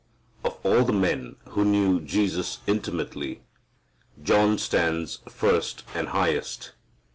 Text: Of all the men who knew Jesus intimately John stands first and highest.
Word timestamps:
Of 0.43 0.57
all 0.63 0.83
the 0.83 0.93
men 0.93 1.35
who 1.49 1.63
knew 1.63 1.99
Jesus 2.01 2.57
intimately 2.65 3.43
John 4.23 4.57
stands 4.57 5.19
first 5.29 5.83
and 5.93 6.07
highest. 6.07 6.71